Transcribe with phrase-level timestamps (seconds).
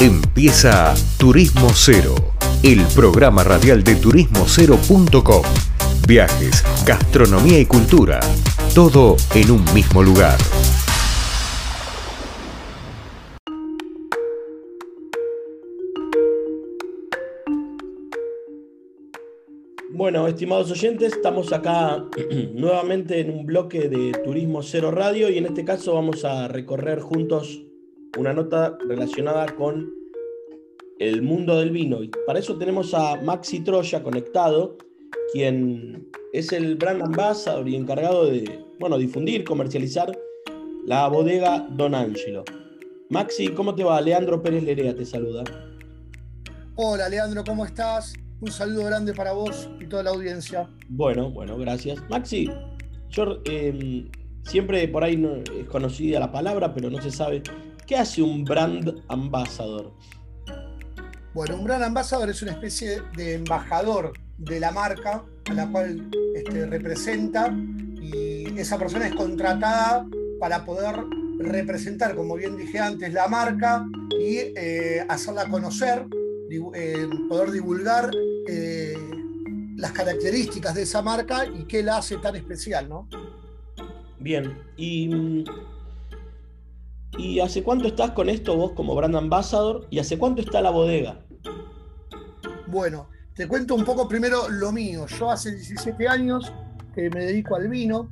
[0.00, 2.14] Empieza Turismo Cero,
[2.62, 5.42] el programa radial de turismocero.com.
[6.08, 8.18] Viajes, gastronomía y cultura,
[8.74, 10.38] todo en un mismo lugar.
[19.90, 22.06] Bueno, estimados oyentes, estamos acá
[22.54, 27.00] nuevamente en un bloque de Turismo Cero Radio y en este caso vamos a recorrer
[27.00, 27.66] juntos
[28.18, 29.92] una nota relacionada con
[30.98, 32.02] el mundo del vino.
[32.02, 34.76] Y para eso tenemos a Maxi Troya conectado,
[35.32, 40.16] quien es el brand ambassador y encargado de bueno, difundir, comercializar
[40.86, 42.44] la bodega Don Angelo.
[43.10, 44.00] Maxi, ¿cómo te va?
[44.00, 45.44] Leandro Pérez Lerea te saluda.
[46.76, 48.14] Hola Leandro, ¿cómo estás?
[48.40, 50.70] Un saludo grande para vos y toda la audiencia.
[50.88, 52.02] Bueno, bueno, gracias.
[52.08, 52.50] Maxi,
[53.10, 54.08] yo em,
[54.44, 57.42] siempre por ahí no, es conocida la palabra, pero no se sabe.
[57.86, 59.92] ¿Qué hace un brand ambassador?
[61.34, 66.10] Bueno, un brand ambassador es una especie de embajador de la marca a la cual
[66.34, 67.54] este, representa
[68.00, 70.06] y esa persona es contratada
[70.40, 70.96] para poder
[71.38, 73.84] representar, como bien dije antes, la marca
[74.18, 76.06] y eh, hacerla conocer,
[76.74, 78.10] eh, poder divulgar
[78.48, 78.96] eh,
[79.76, 83.08] las características de esa marca y qué la hace tan especial, ¿no?
[84.18, 85.44] Bien, y
[87.20, 89.86] ¿Y hace cuánto estás con esto vos como brand ambassador?
[89.90, 91.20] ¿Y hace cuánto está la bodega?
[92.66, 95.06] Bueno, te cuento un poco primero lo mío.
[95.06, 96.50] Yo hace 17 años
[96.94, 98.08] que me dedico al vino.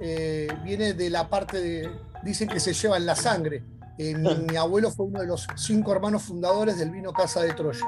[0.00, 1.88] Eh, viene de la parte de.
[2.24, 3.62] Dicen que se lleva en la sangre.
[3.96, 7.86] Eh, mi, abuelo fue uno de los cinco hermanos fundadores del vino Casa de Troya.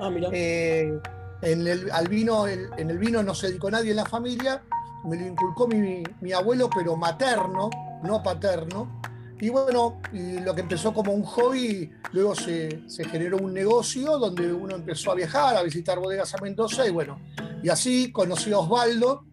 [0.00, 0.28] Ah, mira.
[0.32, 0.96] Eh,
[1.42, 4.62] en, el, al vino, en el vino no se dedicó nadie en la familia.
[5.06, 7.68] Me lo inculcó mi, mi abuelo, pero materno,
[8.04, 9.00] no paterno.
[9.40, 14.76] Y bueno, lo que empezó como un hobby, luego se, generó un negocio donde uno
[14.76, 17.20] empezó a viajar, a visitar bodegas a Mendoza y bueno,
[17.62, 19.26] y así conocí a Osvaldo,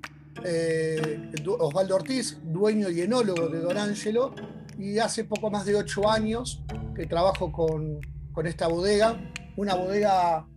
[0.44, 4.34] eh, Osvaldo Ortiz, dueño y enólogo de Don Ángelo,
[4.80, 6.64] y hace poco más de ocho años
[6.96, 8.00] que trabajo con,
[8.44, 9.20] esta bodega,
[9.56, 10.48] una bodega,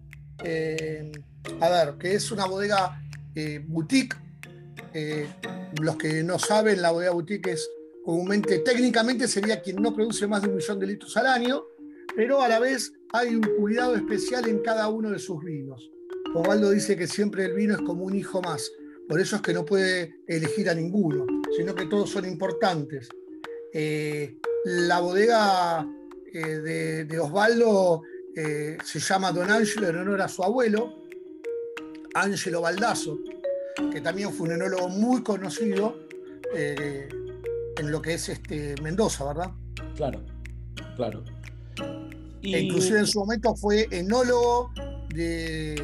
[0.42, 1.12] eh,
[1.60, 3.02] a ver, que es una bodega
[3.34, 4.16] eh, boutique.
[5.80, 7.68] los que no saben, la bodega boutique es
[8.64, 11.64] técnicamente sería quien no produce más de un millón de litros al año,
[12.14, 15.90] pero a la vez hay un cuidado especial en cada uno de sus vinos.
[16.34, 18.70] Osvaldo dice que siempre el vino es como un hijo más,
[19.08, 21.26] por eso es que no puede elegir a ninguno,
[21.56, 23.08] sino que todos son importantes.
[23.72, 25.86] Eh, la bodega
[26.32, 28.02] eh, de, Osvaldo
[28.34, 31.04] eh, se llama Don Angelo en honor a su abuelo,
[32.14, 33.18] Angelo Baldasso,
[33.90, 36.04] que también fue un enólogo muy conocido
[37.78, 39.50] en lo que es este Mendoza, ¿verdad?
[39.96, 40.20] Claro,
[40.96, 41.24] claro.
[42.42, 44.70] E inclusive en su momento fue enólogo
[45.14, 45.82] de,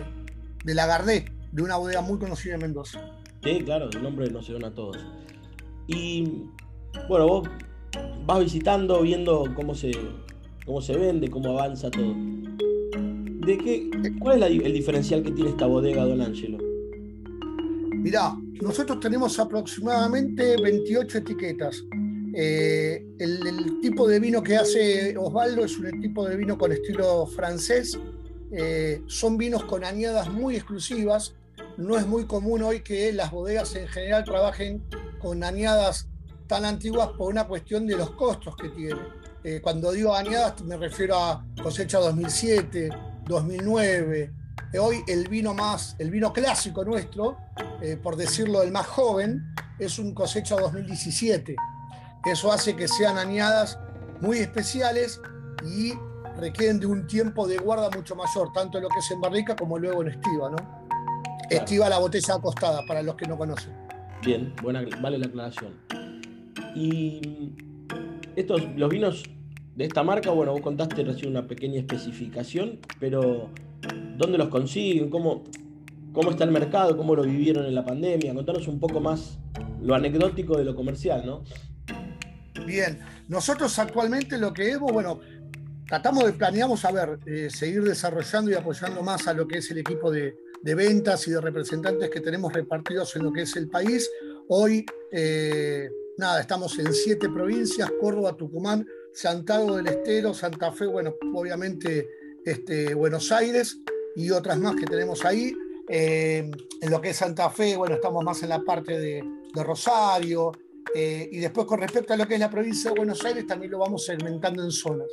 [0.65, 3.01] de la Gardé, de una bodega muy conocida en Mendoza.
[3.43, 4.99] Sí, claro, el nombre nos suena a todos.
[5.87, 6.45] Y
[7.09, 7.49] bueno, vos
[8.27, 9.93] vas visitando, viendo cómo se,
[10.67, 12.15] cómo se vende, cómo avanza todo.
[12.15, 13.91] ¿De qué,
[14.21, 16.59] ¿Cuál es el diferencial que tiene esta bodega, Don Angelo?
[18.01, 21.85] Mirá, nosotros tenemos aproximadamente 28 etiquetas.
[22.33, 27.27] Eh, el, tipo de vino que hace Osvaldo es un tipo de vino con estilo
[27.27, 27.99] francés.
[28.53, 31.35] Eh, son vinos con añadas muy exclusivas.
[31.77, 34.83] No es muy común hoy que las bodegas en general trabajen
[35.19, 36.09] con añadas
[36.47, 39.05] tan antiguas por una cuestión de los costos que tienen.
[39.45, 42.89] Eh, cuando digo añadas me refiero a cosecha 2007,
[43.27, 44.33] 2009,
[44.79, 47.39] Hoy el vino más, el vino clásico nuestro,
[47.83, 51.57] eh, por decirlo el más joven, es un cosecha 2017.
[52.25, 53.79] Eso hace que sean añadas
[54.21, 55.21] muy especiales
[55.65, 55.93] y
[56.37, 59.57] requieren de un tiempo de guarda mucho mayor, tanto en lo que es en barrica
[59.57, 60.57] como luego en estiva, ¿no?
[61.49, 63.73] Estiva la botella acostada, para los que no conocen.
[64.25, 65.75] Bien, buena, vale la aclaración.
[66.77, 67.55] Y
[68.37, 69.25] estos, los vinos
[69.75, 73.51] de esta marca, bueno, vos contaste recién una pequeña especificación, pero
[74.21, 75.45] dónde los consiguen, cómo,
[76.13, 78.35] cómo está el mercado, cómo lo vivieron en la pandemia.
[78.35, 79.39] Contanos un poco más
[79.83, 81.43] lo anecdótico de lo comercial, ¿no?
[82.67, 85.21] Bien, nosotros actualmente lo que hemos, bueno,
[85.89, 89.71] tratamos de, planeamos, a ver, eh, seguir desarrollando y apoyando más a lo que es
[89.71, 93.71] el equipo de, ventas y de representantes que tenemos repartidos en lo que es el
[93.71, 94.09] país.
[94.49, 95.89] Hoy, eh,
[96.19, 102.07] nada, estamos en siete provincias, Córdoba, Tucumán, Santiago del Estero, Santa Fe, bueno, obviamente
[102.45, 103.81] este, Buenos Aires
[104.17, 105.55] y otras más que tenemos ahí.
[105.89, 109.25] Eh, en lo que es Santa Fe, bueno, estamos más en la parte de,
[109.55, 110.53] Rosario.
[110.95, 113.73] Eh, y después con respecto a lo que es la provincia de Buenos Aires, también
[113.73, 115.09] lo vamos segmentando en zonas.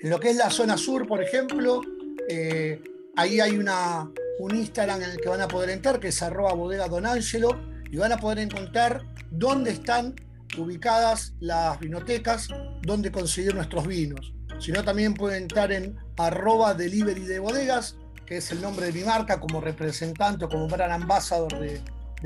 [0.00, 1.80] En lo que es la zona sur, por ejemplo,
[2.28, 2.80] eh,
[3.16, 6.52] ahí hay una, un Instagram en el que van a poder entrar, que es arroba
[6.54, 7.58] bodega don Angelo,
[7.90, 10.14] y van a poder encontrar dónde están
[10.58, 12.48] ubicadas las vinotecas,
[12.82, 14.32] dónde conseguir nuestros vinos.
[14.58, 17.96] Si no, también pueden entrar en arroba delivery de bodegas,
[18.30, 21.80] que es el nombre de mi marca como representante o como gran ambassador de,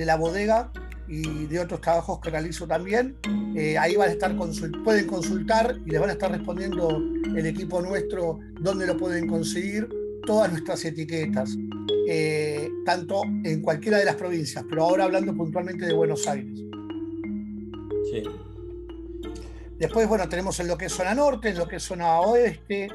[0.05, 0.71] la bodega
[1.09, 3.17] y de otros trabajos que realizo también.
[3.56, 4.37] Eh, ahí van a estar
[4.85, 7.01] pueden consultar y les van a estar respondiendo
[7.35, 9.89] el equipo nuestro dónde lo pueden conseguir
[10.27, 11.56] todas nuestras etiquetas,
[12.06, 16.59] eh, tanto en cualquiera de las provincias, pero ahora hablando puntualmente de Buenos Aires.
[18.12, 18.23] Sí.
[19.79, 22.89] Después, bueno, tenemos en lo que es zona norte, en lo que es zona oeste,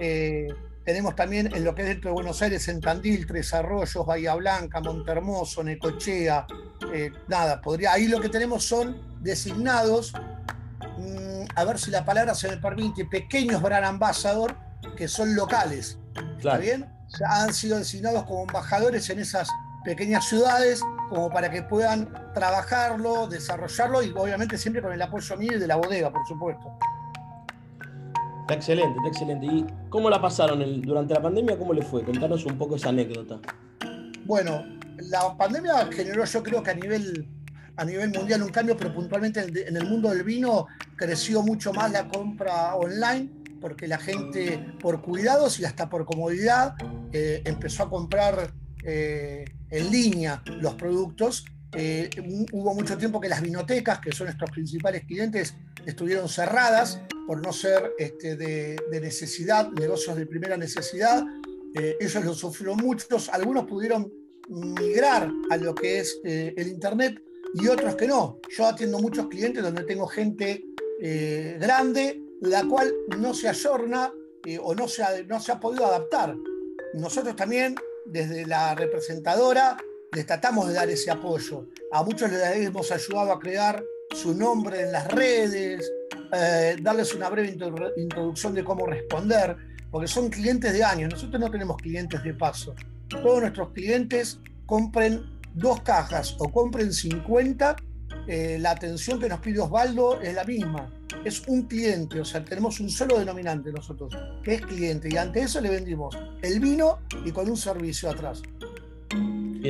[0.00, 0.48] eh,
[0.84, 4.34] tenemos también en lo que es dentro de Buenos Aires, en Tandil, Tres Arroyos, Bahía
[4.34, 6.46] Blanca, Montermoso, Necochea,
[6.92, 10.12] eh, nada, podría, ahí lo que tenemos son designados,
[10.98, 14.56] mm, a ver si la palabra se me permite, pequeños brand ambassador
[14.96, 15.98] que son locales.
[16.36, 16.90] ¿Está bien?
[17.26, 19.48] han sido designados como embajadores en esas
[19.84, 25.52] pequeñas ciudades como para que puedan trabajarlo, desarrollarlo y obviamente siempre con el apoyo mío
[25.54, 26.76] y de la bodega, por supuesto.
[28.44, 29.46] Está excelente, está excelente.
[29.46, 31.58] ¿Y cómo la pasaron durante la pandemia?
[31.58, 32.04] ¿Cómo le fue?
[32.04, 33.40] Contanos un poco esa anécdota.
[34.26, 34.66] Bueno,
[34.98, 37.26] la pandemia generó yo creo que a nivel,
[37.76, 41.90] a nivel mundial un cambio, pero puntualmente en el mundo del vino creció mucho más
[41.90, 43.30] la compra online
[43.62, 46.74] porque la gente por cuidados y hasta por comodidad
[47.12, 48.52] eh, empezó a comprar
[48.84, 51.46] eh, en línea los productos.
[51.72, 52.10] Eh,
[52.52, 55.54] hubo mucho tiempo que las vinotecas, que son nuestros principales clientes,
[55.86, 61.24] estuvieron cerradas por no ser este, de, necesidad, negocios de primera necesidad.
[61.74, 64.12] ellos lo sufrieron muchos, algunos pudieron
[64.48, 67.22] migrar a lo que es el Internet
[67.54, 68.38] y otros que no.
[68.50, 70.64] Yo atiendo muchos clientes donde tengo gente
[71.58, 74.12] grande la cual no se ayorna
[74.44, 76.36] eh, o no se, ha, no se ha podido adaptar.
[76.94, 77.74] Nosotros también,
[78.06, 79.76] desde la representadora,
[80.12, 81.66] les tratamos de dar ese apoyo.
[81.92, 83.82] A muchos les hemos ayudado a crear
[84.14, 85.90] su nombre en las redes,
[86.32, 87.56] eh, darles una breve
[87.96, 89.56] introducción de cómo responder,
[89.90, 91.12] porque son clientes de años.
[91.12, 92.74] Nosotros no tenemos clientes de paso.
[93.08, 95.22] Todos nuestros clientes compren
[95.54, 97.76] dos cajas o compren 50
[98.26, 100.90] eh, la atención que nos pide Osvaldo es la misma.
[101.24, 105.08] Es un cliente, o sea, tenemos un solo denominante nosotros, que es cliente.
[105.10, 108.42] Y ante eso le vendimos el vino y con un servicio atrás.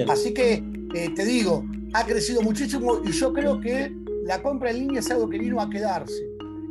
[0.08, 0.62] Así que
[0.94, 3.92] eh, te digo, ha crecido muchísimo y yo creo que
[4.24, 6.24] la compra en línea es algo que vino a quedarse.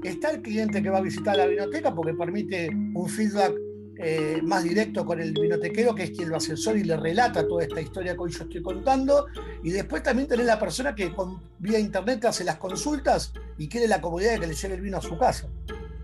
[0.03, 3.53] Está el cliente que va a visitar la biblioteca porque permite un feedback
[3.99, 7.63] eh, más directo con el vinotequero, que es quien lo asesora y le relata toda
[7.63, 9.27] esta historia que hoy yo estoy contando.
[9.63, 13.87] Y después también tenés la persona que con, vía internet hace las consultas y quiere
[13.87, 15.47] la comodidad de que le llegue el vino a su casa.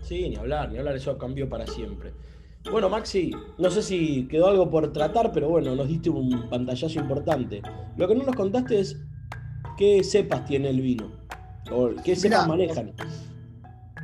[0.02, 2.12] Sí, ni hablar, ni hablar, eso cambió para siempre.
[2.70, 7.00] Bueno, Maxi, no sé si quedó algo por tratar, pero bueno, nos diste un pantallazo
[7.00, 7.62] importante.
[7.96, 8.96] Lo que no nos contaste es
[9.76, 11.19] qué cepas tiene el vino,
[11.70, 12.92] o qué cepas manejan.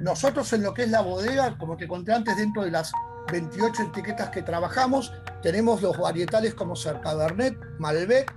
[0.01, 2.93] Nosotros en lo que es la bodega, como te conté antes, dentro de las
[3.31, 5.13] 28 etiquetas que trabajamos.
[5.43, 8.33] Tenemos los varietales como ser Cabernet, Malbec,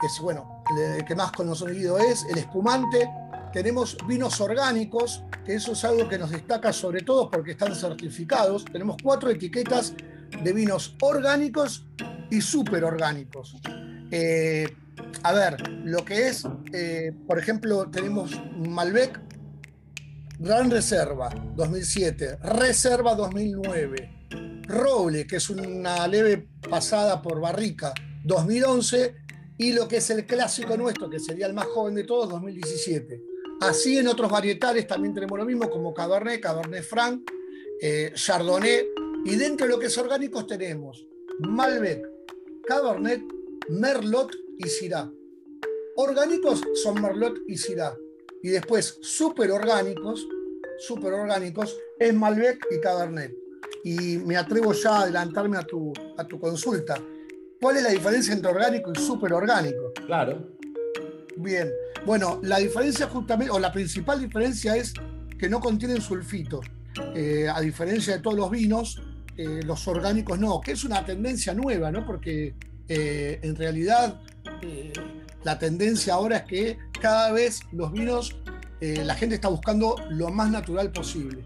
[0.00, 0.64] que es bueno,
[0.96, 3.08] el que más conocido es, el espumante.
[3.52, 8.64] Tenemos vinos orgánicos, que eso es algo que nos destaca sobre todo porque están certificados.
[8.64, 9.94] Tenemos cuatro etiquetas
[10.42, 11.86] de vinos orgánicos
[12.30, 13.56] y súper orgánicos.
[14.10, 14.66] Eh,
[15.22, 19.20] a ver, lo que es, eh, por ejemplo, tenemos Malbec
[20.38, 27.92] Gran Reserva 2007, Reserva 2009, Roble, que es una leve pasada por barrica,
[28.24, 29.14] 2011,
[29.58, 33.22] y lo que es el clásico nuestro, que sería el más joven de todos, 2017.
[33.60, 37.22] Así en otros varietales también tenemos lo mismo, como Cabernet, Cabernet Franc,
[37.80, 38.88] eh, Chardonnay,
[39.24, 41.06] y dentro de lo que es orgánicos tenemos
[41.38, 42.04] Malbec,
[42.66, 43.22] Cabernet,
[43.68, 45.10] Merlot y Syrah.
[45.96, 47.96] Orgánicos son Merlot y Syrah.
[48.42, 50.26] Y después, súper orgánicos,
[50.78, 53.42] súper orgánicos, es Malbec y Cabernet
[53.84, 57.00] y me atrevo ya a adelantarme a tu, a tu consulta.
[57.60, 59.92] ¿Cuál es la diferencia entre orgánico y superorgánico?
[60.06, 60.56] Claro.
[61.36, 61.70] Bien.
[62.04, 64.92] Bueno, la diferencia justamente, o la principal diferencia es
[65.38, 66.60] que no contienen sulfito.
[67.14, 69.00] Eh, a diferencia de todos los vinos,
[69.36, 72.04] eh, los orgánicos no, que es una tendencia nueva, ¿no?
[72.04, 72.54] Porque
[72.88, 74.20] eh, en realidad
[75.44, 78.36] la tendencia ahora es que cada vez los vinos,
[78.80, 81.44] la gente está buscando lo más natural posible.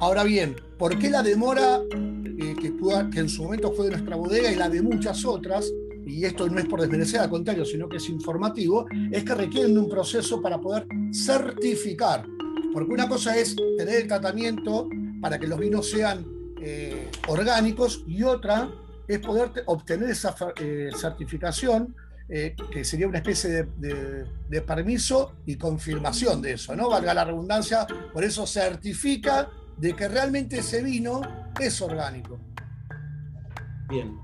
[0.00, 2.72] Ahora bien, ¿por qué la demora eh, que,
[3.10, 5.68] que, en su momento fue de nuestra bodega y la de muchas otras?
[6.06, 9.76] Y esto no es por desmerecer, al contrario, sino que es informativo, es que requieren
[9.76, 12.24] un proceso para poder certificar.
[12.72, 14.88] Porque una cosa es tener el tratamiento
[15.20, 16.24] para que los vinos sean
[16.62, 18.70] eh, orgánicos y otra
[19.08, 21.94] es poder obtener esa eh, certificación
[22.30, 26.90] eh, que sería una especie de, permiso y confirmación de eso, ¿no?
[26.90, 31.22] Valga la redundancia, por eso certifica de que realmente ese vino
[31.58, 32.38] es orgánico.
[33.88, 34.20] Bien.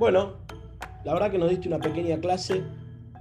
[0.00, 0.38] Bueno,
[1.04, 2.64] la verdad que nos diste una pequeña clase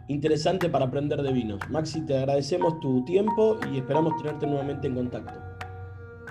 [0.07, 1.59] interesante para aprender de vinos.
[1.69, 5.39] Maxi, te agradecemos tu tiempo y esperamos tenerte nuevamente en contacto.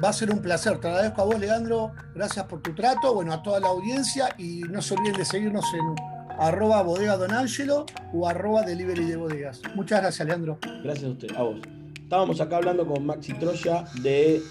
[0.03, 0.79] Va a ser un placer.
[0.79, 1.93] Te agradezco a vos, Leandro.
[2.15, 3.15] Gracias por tu trato.
[3.15, 7.33] Bueno, a toda la audiencia y no se olviden de seguirnos en arroba bodega don
[7.33, 9.63] Angelo o arroba delivery de bodegas.
[9.75, 10.59] Muchas gracias, Leandro.
[10.83, 11.61] Gracias a usted, a vos.
[12.01, 14.43] Estábamos acá hablando con Maxi Troya de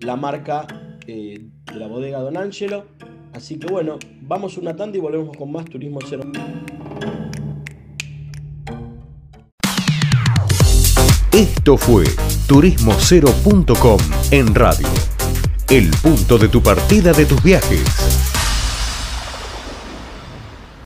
[0.00, 0.66] la marca
[1.06, 2.86] eh, de la bodega Don Angelo.
[3.32, 6.24] Así que bueno, vamos una tanda y volvemos con más Turismo Cero.
[11.32, 12.04] Esto fue
[12.46, 13.98] turismocero.com
[14.30, 14.88] en radio.
[15.68, 18.27] El punto de tu partida de tus viajes.